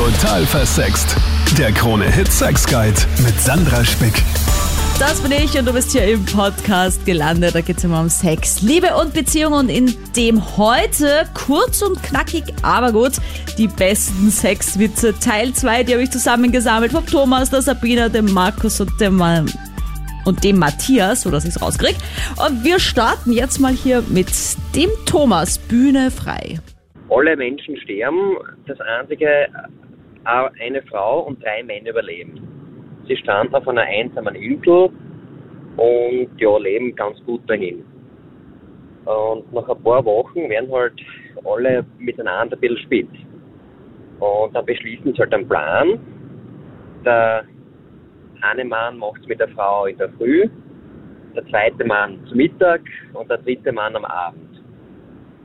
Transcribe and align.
Total 0.00 0.46
versext. 0.46 1.14
Der 1.58 1.72
Krone-Hit 1.72 2.32
Sex 2.32 2.66
Guide 2.66 2.96
mit 3.22 3.38
Sandra 3.38 3.84
Spick. 3.84 4.14
Das 4.98 5.20
bin 5.20 5.30
ich 5.30 5.58
und 5.58 5.68
du 5.68 5.74
bist 5.74 5.92
hier 5.92 6.04
im 6.04 6.24
Podcast 6.24 7.04
gelandet. 7.04 7.54
Da 7.54 7.60
geht 7.60 7.76
es 7.76 7.84
immer 7.84 8.00
um 8.00 8.08
Sex, 8.08 8.62
Liebe 8.62 8.96
und 8.96 9.12
Beziehung 9.12 9.52
und 9.52 9.68
in 9.68 9.94
dem 10.16 10.56
heute 10.56 11.24
kurz 11.34 11.82
und 11.82 12.02
knackig, 12.02 12.44
aber 12.62 12.92
gut, 12.92 13.12
die 13.58 13.68
besten 13.68 14.30
Sexwitze 14.30 15.18
Teil 15.20 15.52
2, 15.52 15.84
die 15.84 15.92
habe 15.92 16.02
ich 16.02 16.10
zusammengesammelt 16.10 16.92
vom 16.92 17.04
Thomas, 17.04 17.50
der 17.50 17.60
Sabina, 17.60 18.08
dem 18.08 18.32
Markus 18.32 18.80
und 18.80 18.98
dem 19.02 19.16
Mann 19.16 19.52
und 20.24 20.42
dem 20.42 20.58
Matthias, 20.58 21.20
so 21.22 21.30
dass 21.30 21.44
ich 21.44 21.56
es 21.56 21.60
rauskriege. 21.60 21.98
Und 22.42 22.64
wir 22.64 22.80
starten 22.80 23.32
jetzt 23.32 23.60
mal 23.60 23.74
hier 23.74 24.02
mit 24.08 24.28
dem 24.74 24.88
Thomas. 25.04 25.58
Bühne 25.58 26.10
frei. 26.10 26.58
Alle 27.10 27.36
Menschen 27.36 27.76
sterben, 27.76 28.36
das 28.66 28.80
einzige, 28.80 29.48
eine 30.24 30.82
Frau 30.82 31.20
und 31.20 31.42
drei 31.42 31.62
Männer 31.62 31.90
überleben. 31.90 32.40
Sie 33.06 33.16
standen 33.16 33.54
auf 33.54 33.66
einer 33.66 33.82
einsamen 33.82 34.34
Insel 34.34 34.90
und 35.76 36.28
ja, 36.38 36.58
leben 36.58 36.94
ganz 36.94 37.22
gut 37.24 37.48
dahin. 37.48 37.84
Und 39.04 39.52
nach 39.52 39.68
ein 39.68 39.82
paar 39.82 40.04
Wochen 40.04 40.48
werden 40.48 40.70
halt 40.70 41.00
alle 41.44 41.84
miteinander 41.98 42.56
ein 42.56 42.60
bisschen 42.60 42.78
spät. 42.78 43.08
Und 44.20 44.54
dann 44.54 44.66
beschließen 44.66 45.12
sie 45.12 45.18
halt 45.18 45.32
einen 45.32 45.48
Plan. 45.48 45.98
Der 47.04 47.44
eine 48.42 48.64
Mann 48.64 48.98
macht 48.98 49.20
es 49.22 49.26
mit 49.26 49.40
der 49.40 49.48
Frau 49.48 49.86
in 49.86 49.96
der 49.96 50.10
Früh, 50.10 50.48
der 51.34 51.46
zweite 51.48 51.84
Mann 51.84 52.24
zu 52.26 52.36
Mittag 52.36 52.82
und 53.14 53.30
der 53.30 53.38
dritte 53.38 53.72
Mann 53.72 53.96
am 53.96 54.04
Abend. 54.04 54.62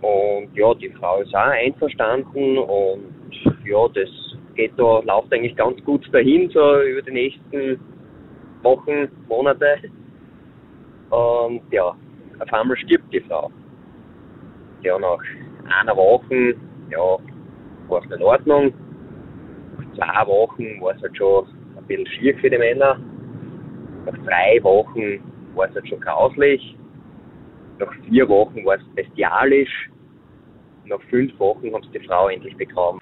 Und 0.00 0.54
ja, 0.54 0.72
die 0.74 0.90
Frau 0.90 1.20
ist 1.20 1.34
auch 1.34 1.40
einverstanden 1.40 2.58
und 2.58 3.12
ja, 3.64 3.88
das 3.88 4.08
geht 4.54 4.72
da, 4.76 5.00
läuft 5.00 5.32
eigentlich 5.32 5.56
ganz 5.56 5.82
gut 5.84 6.08
dahin, 6.12 6.50
so 6.50 6.82
über 6.82 7.02
die 7.02 7.12
nächsten 7.12 7.80
Wochen, 8.62 9.08
Monate. 9.28 9.78
Und 11.10 11.62
ja, 11.70 11.94
auf 12.38 12.52
einmal 12.52 12.76
stirbt 12.76 13.12
die 13.12 13.20
Frau. 13.20 13.50
Ja, 14.82 14.98
nach 14.98 15.18
einer 15.80 15.96
Woche, 15.96 16.54
ja, 16.90 17.18
war 17.88 18.04
es 18.04 18.10
in 18.10 18.22
Ordnung. 18.22 18.72
Nach 19.76 19.94
zwei 19.94 20.26
Wochen 20.26 20.80
war 20.80 20.94
es 20.94 21.02
halt 21.02 21.16
schon 21.16 21.46
ein 21.76 21.84
bisschen 21.86 22.06
schier 22.06 22.36
für 22.38 22.50
die 22.50 22.58
Männer. 22.58 22.98
Nach 24.06 24.18
drei 24.24 24.62
Wochen 24.62 25.20
war 25.54 25.68
es 25.68 25.74
halt 25.74 25.88
schon 25.88 26.00
grauslich. 26.00 26.76
Nach 27.78 27.92
vier 28.08 28.28
Wochen 28.28 28.64
war 28.64 28.76
es 28.76 28.84
bestialisch. 28.94 29.90
Nach 30.86 31.00
fünf 31.08 31.38
Wochen 31.38 31.72
haben 31.72 31.82
sie 31.84 31.98
die 31.98 32.06
Frau 32.06 32.28
endlich 32.28 32.56
begraben. 32.56 32.98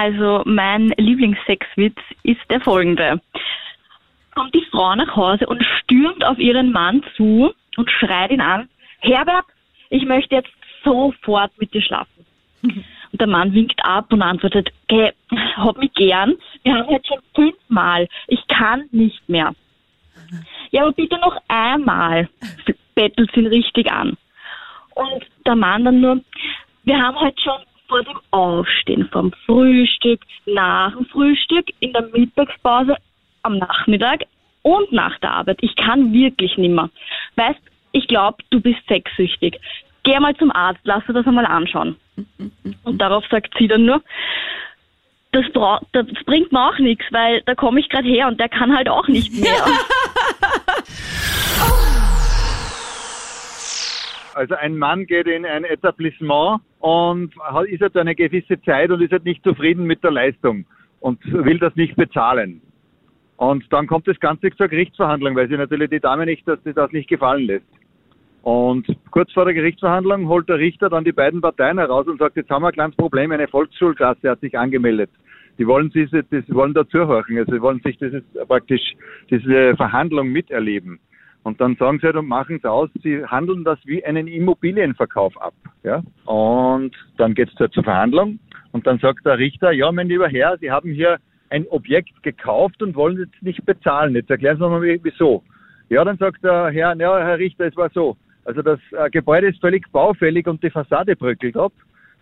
Also 0.00 0.40
mein 0.46 0.94
Lieblingssexwitz 0.96 1.98
ist 2.22 2.40
der 2.48 2.62
folgende. 2.62 3.20
Kommt 4.34 4.54
die 4.54 4.64
Frau 4.70 4.94
nach 4.94 5.14
Hause 5.14 5.46
und 5.46 5.62
stürmt 5.62 6.24
auf 6.24 6.38
ihren 6.38 6.72
Mann 6.72 7.04
zu 7.18 7.52
und 7.76 7.90
schreit 7.90 8.30
ihn 8.30 8.40
an, 8.40 8.70
Herbert, 9.00 9.44
ich 9.90 10.06
möchte 10.06 10.36
jetzt 10.36 10.48
sofort 10.82 11.52
mit 11.58 11.74
dir 11.74 11.82
schlafen. 11.82 12.24
Und 12.62 13.20
der 13.20 13.26
Mann 13.26 13.52
winkt 13.52 13.84
ab 13.84 14.10
und 14.10 14.22
antwortet, 14.22 14.70
okay, 14.88 15.12
hab 15.56 15.76
mich 15.76 15.92
gern, 15.92 16.34
wir 16.62 16.76
haben 16.76 16.90
jetzt 16.90 17.08
schon 17.08 17.20
fünfmal, 17.34 18.08
ich 18.28 18.40
kann 18.48 18.88
nicht 18.92 19.28
mehr. 19.28 19.54
Ja, 20.70 20.80
aber 20.80 20.92
bitte 20.92 21.18
noch 21.18 21.36
einmal, 21.48 22.26
bettelt 22.94 23.30
sie 23.34 23.40
ihn 23.40 23.48
richtig 23.48 23.92
an. 23.92 24.16
Und 24.94 25.26
der 25.44 25.56
Mann 25.56 25.84
dann 25.84 26.00
nur, 26.00 26.20
wir 26.84 26.98
haben 26.98 27.20
heute 27.20 27.38
schon 27.42 27.60
vor 27.90 28.02
dem 28.04 28.18
Aufstehen 28.30 29.08
vom 29.12 29.32
Frühstück, 29.44 30.20
nach 30.46 30.96
dem 30.96 31.04
Frühstück, 31.06 31.66
in 31.80 31.92
der 31.92 32.08
Mittagspause, 32.12 32.96
am 33.42 33.58
Nachmittag 33.58 34.22
und 34.62 34.92
nach 34.92 35.18
der 35.18 35.32
Arbeit. 35.32 35.58
Ich 35.60 35.74
kann 35.76 36.12
wirklich 36.12 36.56
nimmer. 36.56 36.88
Weißt, 37.36 37.60
ich 37.92 38.06
glaube, 38.06 38.38
du 38.50 38.60
bist 38.60 38.80
sexsüchtig. 38.88 39.60
Geh 40.04 40.18
mal 40.20 40.36
zum 40.36 40.50
Arzt, 40.52 40.80
lass 40.84 41.04
dir 41.06 41.12
das 41.12 41.26
einmal 41.26 41.46
anschauen. 41.46 41.96
Und 42.84 42.98
darauf 42.98 43.24
sagt 43.30 43.54
sie 43.58 43.68
dann 43.68 43.84
nur, 43.84 44.02
das, 45.32 45.44
das 45.92 46.06
bringt 46.26 46.52
mir 46.52 46.68
auch 46.68 46.78
nichts, 46.78 47.04
weil 47.10 47.42
da 47.42 47.54
komme 47.54 47.80
ich 47.80 47.88
gerade 47.88 48.08
her 48.08 48.28
und 48.28 48.38
der 48.40 48.48
kann 48.48 48.74
halt 48.74 48.88
auch 48.88 49.08
nicht 49.08 49.32
mehr. 49.32 49.64
Also 54.40 54.54
ein 54.54 54.78
Mann 54.78 55.04
geht 55.04 55.26
in 55.26 55.44
ein 55.44 55.64
Etablissement 55.64 56.62
und 56.78 57.34
ist 57.66 57.82
halt 57.82 57.94
eine 57.98 58.14
gewisse 58.14 58.58
Zeit 58.62 58.90
und 58.90 59.02
ist 59.02 59.12
halt 59.12 59.26
nicht 59.26 59.44
zufrieden 59.44 59.84
mit 59.84 60.02
der 60.02 60.12
Leistung 60.12 60.64
und 61.00 61.18
will 61.30 61.58
das 61.58 61.76
nicht 61.76 61.94
bezahlen. 61.94 62.62
Und 63.36 63.70
dann 63.70 63.86
kommt 63.86 64.08
das 64.08 64.18
Ganze 64.18 64.48
zur 64.56 64.68
Gerichtsverhandlung, 64.68 65.36
weil 65.36 65.50
sie 65.50 65.58
natürlich 65.58 65.90
die 65.90 66.00
Dame 66.00 66.24
nicht, 66.24 66.48
dass 66.48 66.58
sie 66.64 66.72
das 66.72 66.90
nicht 66.90 67.10
gefallen 67.10 67.48
lässt. 67.48 67.66
Und 68.40 68.86
kurz 69.10 69.30
vor 69.32 69.44
der 69.44 69.52
Gerichtsverhandlung 69.52 70.26
holt 70.26 70.48
der 70.48 70.58
Richter 70.58 70.88
dann 70.88 71.04
die 71.04 71.12
beiden 71.12 71.42
Parteien 71.42 71.76
heraus 71.76 72.06
und 72.06 72.18
sagt, 72.18 72.36
jetzt 72.36 72.48
haben 72.48 72.62
wir 72.62 72.68
ein 72.68 72.72
kleines 72.72 72.96
Problem, 72.96 73.32
eine 73.32 73.46
Volksschulklasse 73.46 74.30
hat 74.30 74.40
sich 74.40 74.56
angemeldet. 74.58 75.10
Die 75.58 75.66
wollen 75.66 75.90
diese, 75.90 76.22
das 76.22 76.44
wollen 76.48 76.72
dazuhorchen, 76.72 77.36
also 77.36 77.52
sie 77.52 77.60
wollen 77.60 77.82
sich 77.84 77.98
dieses, 77.98 78.22
praktisch 78.48 78.94
diese 79.28 79.76
Verhandlung 79.76 80.28
miterleben. 80.28 80.98
Und 81.42 81.60
dann 81.60 81.76
sagen 81.76 81.98
sie 81.98 82.06
halt 82.06 82.16
und 82.16 82.28
machen 82.28 82.56
es 82.56 82.64
aus, 82.64 82.90
sie 83.02 83.24
handeln 83.24 83.64
das 83.64 83.78
wie 83.84 84.04
einen 84.04 84.26
Immobilienverkauf 84.26 85.40
ab. 85.40 85.54
Ja? 85.82 86.02
Und 86.26 86.94
dann 87.16 87.34
geht 87.34 87.50
es 87.52 87.58
halt 87.58 87.72
zur 87.72 87.84
Verhandlung 87.84 88.38
und 88.72 88.86
dann 88.86 88.98
sagt 88.98 89.24
der 89.24 89.38
Richter, 89.38 89.72
ja, 89.72 89.90
mein 89.90 90.08
lieber 90.08 90.28
Herr, 90.28 90.58
Sie 90.58 90.70
haben 90.70 90.90
hier 90.90 91.18
ein 91.48 91.66
Objekt 91.68 92.22
gekauft 92.22 92.82
und 92.82 92.94
wollen 92.94 93.18
jetzt 93.18 93.42
nicht 93.42 93.64
bezahlen. 93.64 94.14
Jetzt 94.14 94.30
erklären 94.30 94.58
Sie 94.58 94.68
mal, 94.68 94.82
wieso. 94.82 95.42
Ja, 95.88 96.04
dann 96.04 96.18
sagt 96.18 96.44
der 96.44 96.70
Herr, 96.70 96.94
ja, 96.96 97.18
Herr 97.18 97.38
Richter, 97.38 97.66
es 97.66 97.76
war 97.76 97.90
so. 97.90 98.16
Also 98.44 98.62
das 98.62 98.78
äh, 98.92 99.10
Gebäude 99.10 99.48
ist 99.48 99.60
völlig 99.60 99.90
baufällig 99.90 100.46
und 100.46 100.62
die 100.62 100.70
Fassade 100.70 101.16
bröckelt 101.16 101.56
ab. 101.56 101.72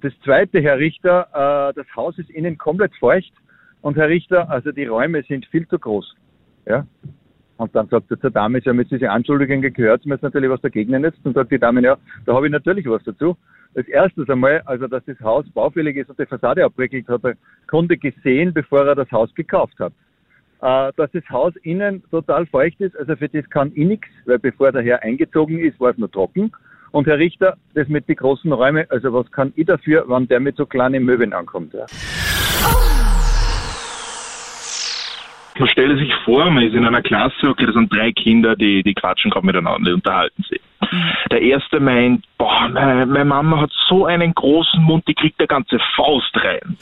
Das 0.00 0.12
zweite, 0.24 0.60
Herr 0.60 0.78
Richter, 0.78 1.28
äh, 1.32 1.74
das 1.74 1.86
Haus 1.94 2.18
ist 2.18 2.30
innen 2.30 2.58
komplett 2.58 2.94
feucht 2.96 3.32
und 3.82 3.96
Herr 3.96 4.08
Richter, 4.08 4.50
also 4.50 4.72
die 4.72 4.86
Räume 4.86 5.22
sind 5.22 5.46
viel 5.46 5.66
zu 5.68 5.78
groß. 5.78 6.14
Ja, 6.66 6.86
und 7.56 7.74
dann 7.74 7.88
sagt 7.88 8.10
er 8.10 8.20
zur 8.20 8.30
Dame, 8.30 8.60
sie 8.60 8.68
haben 8.68 8.80
jetzt 8.80 8.90
diese 8.90 9.10
Anschuldigungen 9.10 9.72
gehört, 9.72 10.02
sie 10.02 10.08
müssen 10.08 10.24
natürlich 10.24 10.50
was 10.50 10.60
dagegen 10.60 11.02
jetzt. 11.02 11.18
Und 11.24 11.34
sagt 11.34 11.52
die 11.52 11.58
Dame, 11.58 11.82
ja, 11.82 11.96
da 12.26 12.34
habe 12.34 12.46
ich 12.46 12.52
natürlich 12.52 12.86
was 12.86 13.02
dazu. 13.04 13.36
Als 13.74 13.88
erstes 13.88 14.28
einmal, 14.28 14.62
also 14.66 14.86
dass 14.86 15.04
das 15.04 15.20
Haus 15.20 15.48
baufällig 15.50 15.96
ist 15.96 16.10
und 16.10 16.18
die 16.18 16.26
Fassade 16.26 16.64
abbrickelt, 16.64 17.08
hat 17.08 17.24
der 17.24 17.36
Kunde 17.68 17.96
gesehen, 17.96 18.52
bevor 18.52 18.86
er 18.86 18.94
das 18.94 19.10
Haus 19.10 19.34
gekauft 19.34 19.78
hat. 19.78 19.92
Äh, 20.60 20.92
dass 20.96 21.10
das 21.12 21.28
Haus 21.30 21.54
innen 21.62 22.02
total 22.10 22.46
feucht 22.46 22.80
ist, 22.80 22.96
also 22.96 23.16
für 23.16 23.28
das 23.28 23.48
kann 23.50 23.72
ich 23.74 23.86
nichts, 23.86 24.08
weil 24.26 24.38
bevor 24.38 24.72
der 24.72 24.82
Herr 24.82 25.02
eingezogen 25.02 25.58
ist, 25.58 25.80
war 25.80 25.90
es 25.90 25.98
nur 25.98 26.10
trocken. 26.10 26.52
Und 26.92 27.06
Herr 27.06 27.18
Richter, 27.18 27.56
das 27.74 27.88
mit 27.88 28.08
den 28.08 28.16
großen 28.16 28.52
Räumen, 28.52 28.84
also 28.90 29.12
was 29.12 29.30
kann 29.32 29.52
ich 29.56 29.66
dafür, 29.66 30.04
wenn 30.08 30.28
der 30.28 30.40
mit 30.40 30.56
so 30.56 30.66
kleinen 30.66 31.04
Möbeln 31.04 31.32
ankommt? 31.32 31.72
Ja? 31.72 31.86
Man 35.58 35.68
stelle 35.68 35.96
sich 35.98 36.12
vor, 36.24 36.50
man 36.50 36.64
ist 36.64 36.74
in 36.74 36.86
einer 36.86 37.02
Klasse, 37.02 37.48
okay, 37.48 37.66
da 37.66 37.72
sind 37.72 37.92
drei 37.92 38.12
Kinder, 38.12 38.56
die, 38.56 38.82
die 38.82 38.94
quatschen 38.94 39.30
gerade 39.30 39.46
miteinander, 39.46 39.90
die 39.90 39.94
unterhalten 39.94 40.42
sich. 40.44 40.60
Der 41.30 41.42
erste 41.42 41.80
meint, 41.80 42.24
boah, 42.38 42.68
meine, 42.68 43.06
meine 43.06 43.24
Mama 43.24 43.60
hat 43.60 43.72
so 43.88 44.06
einen 44.06 44.34
großen 44.34 44.82
Mund, 44.82 45.06
die 45.08 45.14
kriegt 45.14 45.38
eine 45.40 45.48
ganze 45.48 45.78
Faust 45.94 46.34
rein. 46.36 46.76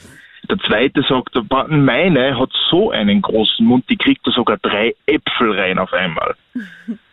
Der 0.49 0.57
zweite 0.59 1.03
sagt, 1.03 1.37
meine 1.69 2.37
hat 2.37 2.49
so 2.69 2.91
einen 2.91 3.21
großen 3.21 3.65
Mund, 3.65 3.85
die 3.89 3.95
kriegt 3.95 4.25
da 4.25 4.31
sogar 4.31 4.57
drei 4.57 4.95
Äpfel 5.05 5.51
rein 5.57 5.77
auf 5.77 5.93
einmal. 5.93 6.35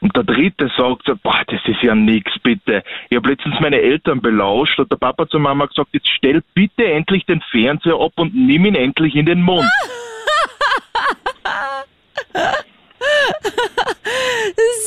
Und 0.01 0.17
der 0.17 0.25
dritte 0.25 0.71
sagt, 0.77 1.05
boah, 1.23 1.43
das 1.47 1.61
ist 1.67 1.83
ja 1.83 1.95
nix, 1.95 2.33
bitte. 2.43 2.83
Ich 3.11 3.17
habe 3.17 3.29
letztens 3.29 3.61
meine 3.61 3.81
Eltern 3.81 4.21
belauscht 4.21 4.79
und 4.81 4.91
der 4.91 4.97
Papa 4.97 5.29
zur 5.29 5.41
Mama 5.41 5.67
gesagt, 5.67 5.91
jetzt 5.93 6.09
stell 6.09 6.43
bitte 6.55 6.85
endlich 6.85 7.27
den 7.27 7.41
Fernseher 7.43 8.01
ab 8.01 8.13
und 8.17 8.35
nimm 8.35 8.65
ihn 8.65 8.75
endlich 8.75 9.15
in 9.15 9.27
den 9.27 9.43
Mund. 9.43 9.69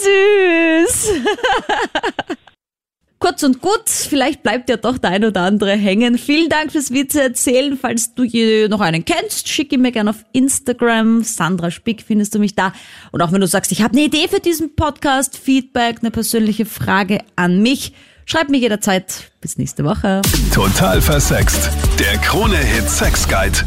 Süß. 0.04 1.12
Kurz 3.22 3.44
und 3.44 3.62
gut, 3.62 3.88
vielleicht 3.88 4.42
bleibt 4.42 4.68
ja 4.68 4.78
doch 4.78 4.98
der 4.98 5.12
ein 5.12 5.24
oder 5.24 5.42
andere 5.42 5.74
hängen. 5.74 6.18
Vielen 6.18 6.50
Dank 6.50 6.72
fürs 6.72 6.90
Witze 6.92 7.22
erzählen. 7.22 7.78
Falls 7.80 8.16
du 8.16 8.26
noch 8.68 8.82
einen 8.82 9.06
kennst, 9.06 9.48
schick 9.48 9.72
ihn 9.72 9.82
mir 9.82 9.92
gerne 9.92 10.10
auf 10.10 10.26
Instagram. 10.34 11.24
Sandra 11.24 11.70
Spick 11.70 12.02
findest 12.02 12.34
du 12.34 12.40
mich 12.40 12.56
da. 12.56 12.74
Und 13.12 13.22
auch 13.22 13.32
wenn 13.32 13.40
du 13.40 13.46
sagst, 13.46 13.72
ich 13.72 13.84
habe 13.84 13.94
eine 13.94 14.06
Idee 14.06 14.28
für 14.28 14.40
diesen 14.40 14.76
Podcast, 14.76 15.38
Feedback, 15.38 15.98
eine 16.02 16.10
persönliche 16.10 16.66
Frage 16.66 17.20
an 17.36 17.62
mich, 17.62 17.94
schreib 18.26 18.50
mir 18.50 18.58
jederzeit. 18.58 19.32
Bis 19.40 19.56
nächste 19.60 19.84
Woche. 19.84 20.24
Total 20.52 21.00
versext. 21.00 21.70
Der 22.00 22.18
Krone-Hit 22.18 22.90
Sex 22.90 23.28
Guide. 23.28 23.60